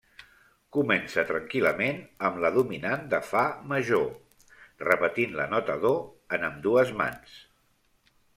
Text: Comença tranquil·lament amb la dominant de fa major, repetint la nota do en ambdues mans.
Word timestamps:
Comença 0.75 1.23
tranquil·lament 1.31 1.99
amb 2.29 2.39
la 2.45 2.51
dominant 2.55 3.03
de 3.11 3.19
fa 3.33 3.43
major, 3.75 4.09
repetint 4.89 5.37
la 5.43 5.47
nota 5.53 5.77
do 5.85 5.93
en 6.39 6.49
ambdues 6.49 6.97
mans. 7.05 7.39